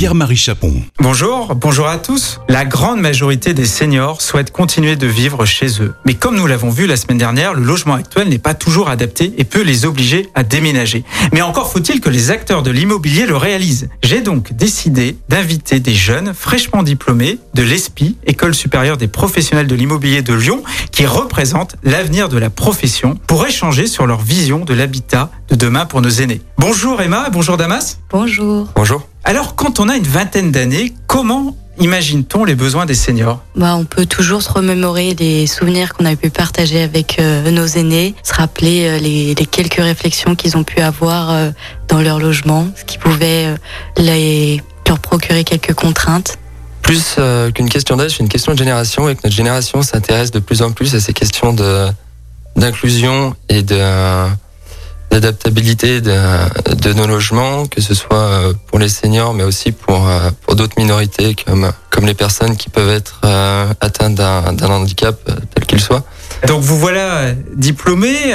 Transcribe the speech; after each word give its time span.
Pierre-Marie 0.00 0.34
Chapon. 0.34 0.72
Bonjour, 0.98 1.54
bonjour 1.54 1.86
à 1.86 1.98
tous. 1.98 2.40
La 2.48 2.64
grande 2.64 3.02
majorité 3.02 3.52
des 3.52 3.66
seniors 3.66 4.22
souhaitent 4.22 4.50
continuer 4.50 4.96
de 4.96 5.06
vivre 5.06 5.44
chez 5.44 5.82
eux. 5.82 5.92
Mais 6.06 6.14
comme 6.14 6.36
nous 6.36 6.46
l'avons 6.46 6.70
vu 6.70 6.86
la 6.86 6.96
semaine 6.96 7.18
dernière, 7.18 7.52
le 7.52 7.62
logement 7.62 7.96
actuel 7.96 8.30
n'est 8.30 8.38
pas 8.38 8.54
toujours 8.54 8.88
adapté 8.88 9.34
et 9.36 9.44
peut 9.44 9.60
les 9.60 9.84
obliger 9.84 10.30
à 10.34 10.42
déménager. 10.42 11.04
Mais 11.34 11.42
encore 11.42 11.70
faut-il 11.70 12.00
que 12.00 12.08
les 12.08 12.30
acteurs 12.30 12.62
de 12.62 12.70
l'immobilier 12.70 13.26
le 13.26 13.36
réalisent. 13.36 13.90
J'ai 14.02 14.22
donc 14.22 14.54
décidé 14.54 15.18
d'inviter 15.28 15.80
des 15.80 15.92
jeunes 15.92 16.32
fraîchement 16.32 16.82
diplômés 16.82 17.38
de 17.52 17.62
l'ESPI, 17.62 18.16
École 18.24 18.54
supérieure 18.54 18.96
des 18.96 19.06
professionnels 19.06 19.66
de 19.66 19.74
l'immobilier 19.74 20.22
de 20.22 20.32
Lyon, 20.32 20.62
qui 20.92 21.04
représentent 21.04 21.76
l'avenir 21.82 22.30
de 22.30 22.38
la 22.38 22.48
profession 22.48 23.18
pour 23.26 23.46
échanger 23.46 23.86
sur 23.86 24.06
leur 24.06 24.22
vision 24.22 24.64
de 24.64 24.72
l'habitat 24.72 25.30
de 25.50 25.56
demain 25.56 25.84
pour 25.84 26.00
nos 26.00 26.08
aînés. 26.08 26.40
Bonjour 26.56 27.02
Emma, 27.02 27.28
bonjour 27.28 27.58
Damas. 27.58 27.98
Bonjour. 28.10 28.66
Bonjour. 28.74 29.09
Alors, 29.24 29.54
quand 29.54 29.80
on 29.80 29.88
a 29.88 29.96
une 29.96 30.06
vingtaine 30.06 30.50
d'années, 30.50 30.92
comment 31.06 31.56
imagine-t-on 31.78 32.44
les 32.44 32.54
besoins 32.54 32.86
des 32.86 32.94
seniors? 32.94 33.42
Bah, 33.54 33.76
on 33.76 33.84
peut 33.84 34.06
toujours 34.06 34.42
se 34.42 34.50
remémorer 34.50 35.14
des 35.14 35.46
souvenirs 35.46 35.94
qu'on 35.94 36.04
a 36.04 36.16
pu 36.16 36.30
partager 36.30 36.82
avec 36.82 37.18
euh, 37.18 37.50
nos 37.50 37.66
aînés, 37.66 38.14
se 38.22 38.34
rappeler 38.34 38.86
euh, 38.86 38.98
les, 38.98 39.34
les 39.34 39.46
quelques 39.46 39.80
réflexions 39.80 40.34
qu'ils 40.34 40.56
ont 40.56 40.64
pu 40.64 40.80
avoir 40.80 41.30
euh, 41.30 41.50
dans 41.88 42.00
leur 42.00 42.18
logement, 42.18 42.66
ce 42.76 42.84
qui 42.84 42.98
pouvait 42.98 43.46
euh, 43.46 43.56
les, 43.96 44.62
leur 44.86 44.98
procurer 44.98 45.44
quelques 45.44 45.74
contraintes. 45.74 46.38
Plus 46.82 47.16
euh, 47.18 47.50
qu'une 47.50 47.68
question 47.68 47.96
d'âge, 47.96 48.12
c'est 48.12 48.20
une 48.22 48.28
question 48.28 48.52
de 48.52 48.58
génération 48.58 49.08
et 49.08 49.14
que 49.14 49.20
notre 49.24 49.36
génération 49.36 49.82
s'intéresse 49.82 50.30
de 50.30 50.40
plus 50.40 50.62
en 50.62 50.72
plus 50.72 50.94
à 50.94 51.00
ces 51.00 51.12
questions 51.12 51.54
d'inclusion 52.56 53.36
et 53.48 53.62
de 53.62 53.78
d'adaptabilité 55.10 56.00
de, 56.00 56.16
de 56.74 56.92
nos 56.92 57.06
logements, 57.06 57.66
que 57.66 57.80
ce 57.80 57.94
soit 57.94 58.16
euh, 58.16 58.52
pour 58.68 58.78
les 58.78 58.88
seniors, 58.88 59.34
mais 59.34 59.44
aussi 59.44 59.72
pour 59.72 60.08
euh, 60.08 60.30
pour 60.42 60.54
d'autres 60.56 60.78
minorités 60.78 61.34
comme 61.34 61.72
comme 61.90 62.06
les 62.06 62.14
personnes 62.14 62.56
qui 62.56 62.68
peuvent 62.70 62.90
être 62.90 63.20
euh, 63.24 63.72
atteintes 63.80 64.14
d'un 64.14 64.70
handicap 64.70 65.18
tel 65.54 65.66
qu'il 65.66 65.80
soit. 65.80 66.04
Donc, 66.46 66.62
vous 66.62 66.78
voilà 66.78 67.32
diplômé. 67.54 68.34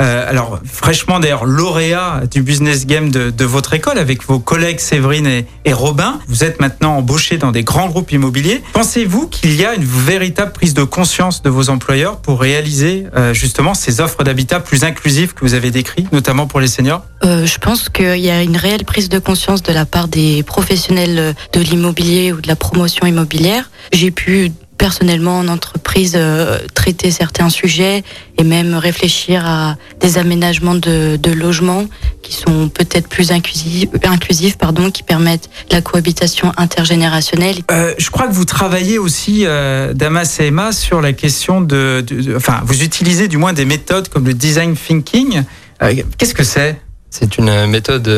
Euh, 0.00 0.28
alors, 0.28 0.60
fraîchement 0.64 1.20
d'ailleurs, 1.20 1.44
lauréat 1.44 2.22
du 2.30 2.42
business 2.42 2.86
game 2.86 3.10
de, 3.10 3.44
votre 3.44 3.74
école 3.74 3.98
avec 3.98 4.24
vos 4.24 4.38
collègues 4.38 4.78
Séverine 4.78 5.26
et, 5.26 5.46
et 5.64 5.72
Robin. 5.72 6.20
Vous 6.28 6.44
êtes 6.44 6.60
maintenant 6.60 6.96
embauché 6.96 7.38
dans 7.38 7.50
des 7.50 7.64
grands 7.64 7.88
groupes 7.88 8.12
immobiliers. 8.12 8.62
Pensez-vous 8.72 9.26
qu'il 9.26 9.54
y 9.54 9.64
a 9.64 9.74
une 9.74 9.84
véritable 9.84 10.52
prise 10.52 10.74
de 10.74 10.84
conscience 10.84 11.42
de 11.42 11.50
vos 11.50 11.68
employeurs 11.70 12.18
pour 12.18 12.40
réaliser 12.40 13.06
euh, 13.16 13.34
justement 13.34 13.74
ces 13.74 14.00
offres 14.00 14.22
d'habitat 14.24 14.60
plus 14.60 14.84
inclusives 14.84 15.34
que 15.34 15.40
vous 15.44 15.54
avez 15.54 15.70
décrites, 15.70 16.10
notamment 16.12 16.46
pour 16.46 16.60
les 16.60 16.68
seniors? 16.68 17.04
Euh, 17.24 17.44
je 17.44 17.58
pense 17.58 17.88
qu'il 17.88 18.18
y 18.18 18.30
a 18.30 18.42
une 18.42 18.56
réelle 18.56 18.84
prise 18.84 19.08
de 19.08 19.18
conscience 19.18 19.62
de 19.62 19.72
la 19.72 19.84
part 19.84 20.08
des 20.08 20.42
professionnels 20.42 21.34
de 21.52 21.60
l'immobilier 21.60 22.32
ou 22.32 22.40
de 22.40 22.48
la 22.48 22.56
promotion 22.56 23.06
immobilière. 23.06 23.70
J'ai 23.92 24.10
pu 24.10 24.52
personnellement 24.78 25.38
en 25.38 25.48
entreprise 25.48 25.81
euh, 26.14 26.58
traiter 26.74 27.10
certains 27.10 27.48
sujets 27.50 28.02
et 28.38 28.44
même 28.44 28.74
réfléchir 28.74 29.44
à 29.46 29.76
des 30.00 30.18
aménagements 30.18 30.74
de, 30.74 31.16
de 31.16 31.30
logements 31.32 31.86
qui 32.22 32.32
sont 32.34 32.68
peut-être 32.68 33.08
plus 33.08 33.30
inclusifs, 33.30 33.88
inclusifs 34.04 34.56
pardon, 34.56 34.90
qui 34.90 35.02
permettent 35.02 35.50
la 35.70 35.80
cohabitation 35.82 36.52
intergénérationnelle. 36.56 37.56
Euh, 37.70 37.92
je 37.98 38.10
crois 38.10 38.26
que 38.26 38.32
vous 38.32 38.44
travaillez 38.44 38.98
aussi, 38.98 39.42
euh, 39.44 39.92
Damas 39.92 40.40
et 40.40 40.46
Emma, 40.46 40.72
sur 40.72 41.00
la 41.00 41.12
question 41.12 41.60
de, 41.60 42.02
de- 42.06 42.20
de- 42.22 42.36
Enfin, 42.36 42.60
vous 42.64 42.82
utilisez 42.82 43.28
du 43.28 43.36
moins 43.36 43.52
des 43.52 43.64
méthodes 43.64 44.08
comme 44.08 44.26
le 44.26 44.34
design 44.34 44.74
thinking. 44.76 45.42
Euh, 45.82 45.94
Qu'est-ce 46.18 46.34
que 46.34 46.44
c'est? 46.44 46.80
C'est 47.10 47.36
une 47.36 47.66
méthode 47.66 48.08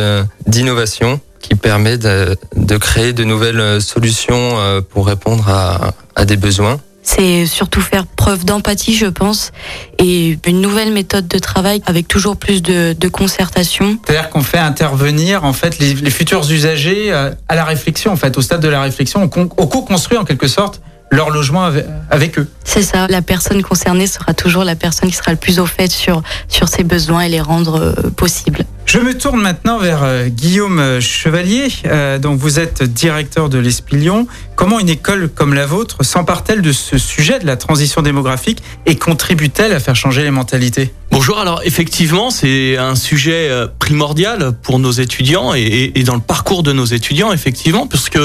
d'innovation 0.46 1.20
qui 1.40 1.56
permet 1.56 1.98
de, 1.98 2.36
de 2.56 2.76
créer 2.76 3.12
de 3.12 3.24
nouvelles 3.24 3.82
solutions 3.82 4.56
pour 4.90 5.06
répondre 5.08 5.48
à, 5.48 5.92
à 6.14 6.24
des 6.24 6.36
besoins. 6.36 6.78
C'est 7.06 7.44
surtout 7.46 7.82
faire 7.82 8.06
preuve 8.06 8.44
d'empathie, 8.46 8.94
je 8.96 9.06
pense, 9.06 9.52
et 9.98 10.38
une 10.46 10.60
nouvelle 10.62 10.90
méthode 10.92 11.28
de 11.28 11.38
travail 11.38 11.82
avec 11.86 12.08
toujours 12.08 12.36
plus 12.36 12.62
de, 12.62 12.94
de 12.98 13.08
concertation. 13.08 13.98
C'est-à-dire 14.06 14.30
qu'on 14.30 14.42
fait 14.42 14.58
intervenir 14.58 15.44
en 15.44 15.52
fait 15.52 15.78
les, 15.78 15.92
les 15.94 16.10
futurs 16.10 16.50
usagers 16.50 17.12
euh, 17.12 17.30
à 17.48 17.54
la 17.54 17.64
réflexion, 17.64 18.10
en 18.12 18.16
fait, 18.16 18.36
au 18.38 18.40
stade 18.42 18.60
de 18.62 18.68
la 18.68 18.80
réflexion, 18.80 19.22
on, 19.22 19.28
con- 19.28 19.50
on 19.58 19.66
co-construit 19.66 20.16
en 20.16 20.24
quelque 20.24 20.48
sorte 20.48 20.80
leur 21.10 21.28
logement 21.30 21.64
avec, 21.64 21.84
avec 22.10 22.38
eux. 22.38 22.50
C'est 22.64 22.82
ça. 22.82 23.06
La 23.08 23.22
personne 23.22 23.62
concernée 23.62 24.06
sera 24.06 24.32
toujours 24.34 24.64
la 24.64 24.74
personne 24.74 25.10
qui 25.10 25.16
sera 25.16 25.30
le 25.30 25.36
plus 25.36 25.58
au 25.60 25.66
fait 25.66 25.92
sur, 25.92 26.22
sur 26.48 26.68
ses 26.68 26.82
besoins 26.82 27.20
et 27.20 27.28
les 27.28 27.40
rendre 27.42 27.78
euh, 27.78 27.92
possibles. 28.16 28.64
Je 28.94 29.00
me 29.00 29.18
tourne 29.18 29.40
maintenant 29.40 29.80
vers 29.80 30.04
euh, 30.04 30.28
Guillaume 30.28 30.78
euh, 30.78 31.00
Chevalier. 31.00 31.66
Euh, 31.84 32.20
donc 32.20 32.38
vous 32.38 32.60
êtes 32.60 32.84
directeur 32.84 33.48
de 33.48 33.58
l'Espilion. 33.58 34.28
Comment 34.54 34.78
une 34.78 34.88
école 34.88 35.28
comme 35.28 35.52
la 35.52 35.66
vôtre 35.66 36.04
s'empare-t-elle 36.04 36.62
de 36.62 36.70
ce 36.70 36.96
sujet 36.96 37.40
de 37.40 37.46
la 37.46 37.56
transition 37.56 38.02
démographique 38.02 38.62
et 38.86 38.94
contribue-t-elle 38.94 39.72
à 39.72 39.80
faire 39.80 39.96
changer 39.96 40.22
les 40.22 40.30
mentalités? 40.30 40.92
Bonjour, 41.10 41.38
alors 41.38 41.60
effectivement, 41.64 42.30
c'est 42.30 42.76
un 42.76 42.96
sujet 42.96 43.48
euh, 43.48 43.68
primordial 43.78 44.52
pour 44.62 44.78
nos 44.78 44.90
étudiants 44.90 45.54
et, 45.54 45.90
dans 46.04 46.16
le 46.16 46.20
parcours 46.20 46.62
de 46.62 46.72
nos 46.72 46.84
étudiants, 46.84 47.32
effectivement, 47.32 47.86
puisque 47.86 48.18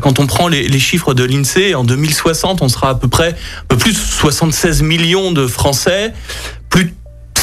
quand 0.00 0.18
on 0.20 0.26
prend 0.26 0.46
les, 0.46 0.78
chiffres 0.78 1.12
de 1.12 1.24
l'INSEE, 1.24 1.74
en 1.74 1.82
2060, 1.82 2.62
on 2.62 2.68
sera 2.68 2.90
à 2.90 2.94
peu 2.94 3.08
près 3.08 3.34
plus 3.68 3.92
de 3.92 3.98
76 3.98 4.82
millions 4.82 5.32
de 5.32 5.46
Français, 5.48 6.12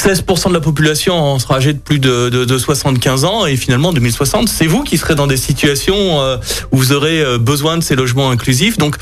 16% 0.04 0.50
de 0.50 0.54
la 0.54 0.60
population 0.60 1.40
sera 1.40 1.56
âgée 1.56 1.72
de 1.72 1.80
plus 1.80 1.98
de, 2.00 2.28
de, 2.30 2.44
de 2.44 2.58
75 2.58 3.24
ans 3.24 3.46
et 3.46 3.56
finalement 3.56 3.90
en 3.90 3.94
2060, 3.94 4.50
c'est 4.50 4.68
vous 4.68 4.84
qui 4.84 4.98
serez 4.98 5.16
dans 5.16 5.28
des 5.28 5.38
situations 5.38 6.20
euh, 6.22 6.36
où 6.74 6.78
vous 6.78 6.92
aurez 6.92 7.22
euh, 7.22 7.38
besoin 7.38 7.78
de 7.78 7.84
ces 7.84 7.96
logements 7.96 8.30
inclusifs. 8.30 8.78
Donc 8.78 8.98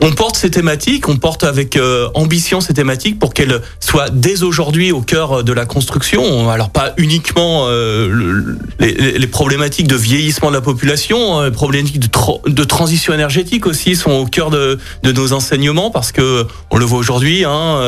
on 0.00 0.12
porte 0.12 0.36
ces 0.36 0.50
thématiques, 0.52 1.08
on 1.08 1.16
porte 1.16 1.42
avec 1.42 1.74
euh, 1.76 2.08
ambition 2.14 2.60
ces 2.60 2.74
thématiques 2.74 3.18
pour 3.18 3.34
qu'elles 3.34 3.60
soient 3.80 4.08
dès 4.08 4.44
aujourd'hui 4.44 4.92
au 4.92 5.00
cœur 5.00 5.42
de 5.42 5.52
la 5.52 5.66
construction. 5.66 6.48
Alors 6.48 6.70
pas 6.70 6.92
uniquement 6.96 7.66
le- 7.68 8.56
les, 8.78 9.26
problématiques 9.26 9.88
de 9.88 9.96
vieillissement 9.96 10.50
de 10.50 10.54
la 10.54 10.60
population, 10.60 11.42
les 11.42 11.50
problématiques 11.50 11.98
de, 11.98 12.06
tra- 12.06 12.40
de 12.48 12.64
transition 12.64 13.12
énergétique 13.12 13.66
aussi 13.66 13.96
sont 13.96 14.12
au 14.12 14.26
cœur 14.26 14.50
de, 14.50 14.78
nos 15.02 15.32
enseignements 15.32 15.90
parce 15.90 16.12
que 16.12 16.46
on 16.70 16.76
le 16.78 16.84
voit 16.84 16.98
aujourd'hui, 16.98 17.44
hein, 17.44 17.80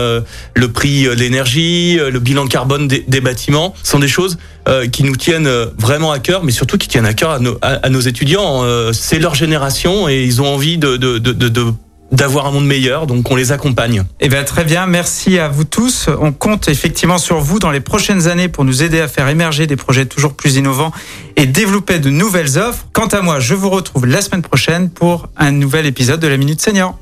le 0.54 0.68
prix 0.72 1.04
de 1.04 1.10
l'énergie, 1.12 1.96
le 1.98 2.18
bilan 2.18 2.47
carbone 2.48 2.88
des, 2.88 3.04
des 3.06 3.20
bâtiments 3.20 3.74
sont 3.82 3.98
des 3.98 4.08
choses 4.08 4.38
euh, 4.68 4.88
qui 4.88 5.04
nous 5.04 5.16
tiennent 5.16 5.46
euh, 5.46 5.66
vraiment 5.78 6.10
à 6.10 6.18
cœur, 6.18 6.42
mais 6.42 6.52
surtout 6.52 6.78
qui 6.78 6.88
tiennent 6.88 7.06
à 7.06 7.14
cœur 7.14 7.30
à 7.30 7.38
nos, 7.38 7.56
à, 7.62 7.74
à 7.82 7.88
nos 7.88 8.00
étudiants. 8.00 8.64
Euh, 8.64 8.92
c'est 8.92 9.18
leur 9.18 9.34
génération 9.34 10.08
et 10.08 10.24
ils 10.24 10.42
ont 10.42 10.52
envie 10.54 10.78
de, 10.78 10.96
de, 10.96 11.18
de, 11.18 11.32
de, 11.32 11.48
de 11.48 11.66
d'avoir 12.10 12.46
un 12.46 12.52
monde 12.52 12.66
meilleur, 12.66 13.06
donc 13.06 13.30
on 13.30 13.36
les 13.36 13.52
accompagne. 13.52 14.02
Eh 14.20 14.30
bien, 14.30 14.42
très 14.42 14.64
bien. 14.64 14.86
Merci 14.86 15.38
à 15.38 15.48
vous 15.48 15.64
tous. 15.64 16.08
On 16.22 16.32
compte 16.32 16.68
effectivement 16.68 17.18
sur 17.18 17.38
vous 17.38 17.58
dans 17.58 17.70
les 17.70 17.80
prochaines 17.80 18.28
années 18.28 18.48
pour 18.48 18.64
nous 18.64 18.82
aider 18.82 18.98
à 18.98 19.08
faire 19.08 19.28
émerger 19.28 19.66
des 19.66 19.76
projets 19.76 20.06
toujours 20.06 20.32
plus 20.32 20.56
innovants 20.56 20.90
et 21.36 21.44
développer 21.44 21.98
de 21.98 22.08
nouvelles 22.08 22.56
offres. 22.56 22.86
Quant 22.94 23.08
à 23.08 23.20
moi, 23.20 23.40
je 23.40 23.52
vous 23.52 23.68
retrouve 23.68 24.06
la 24.06 24.22
semaine 24.22 24.40
prochaine 24.40 24.88
pour 24.88 25.28
un 25.36 25.50
nouvel 25.50 25.84
épisode 25.84 26.18
de 26.18 26.28
la 26.28 26.38
Minute 26.38 26.62
Senior. 26.62 26.98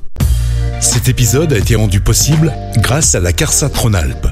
Cet 0.81 1.07
épisode 1.07 1.53
a 1.53 1.57
été 1.57 1.75
rendu 1.75 2.01
possible 2.01 2.53
grâce 2.79 3.15
à 3.15 3.21
la 3.21 3.31
CARSA 3.31 3.69
Tronalp, 3.69 4.27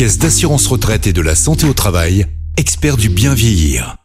Caisse 0.00 0.16
d'assurance 0.16 0.66
retraite 0.66 1.06
et 1.06 1.12
de 1.12 1.20
la 1.20 1.34
santé 1.34 1.66
au 1.66 1.74
travail, 1.74 2.24
expert 2.56 2.96
du 2.96 3.10
bien 3.10 3.34
vieillir. 3.34 3.99